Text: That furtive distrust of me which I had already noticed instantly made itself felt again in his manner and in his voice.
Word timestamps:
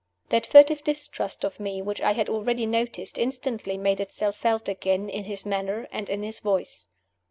That 0.29 0.47
furtive 0.47 0.83
distrust 0.83 1.43
of 1.45 1.59
me 1.59 1.79
which 1.79 2.01
I 2.01 2.13
had 2.13 2.27
already 2.27 2.65
noticed 2.65 3.19
instantly 3.19 3.77
made 3.77 3.99
itself 3.99 4.35
felt 4.35 4.67
again 4.67 5.09
in 5.09 5.25
his 5.25 5.45
manner 5.45 5.87
and 5.91 6.09
in 6.09 6.23
his 6.23 6.39
voice. 6.39 6.87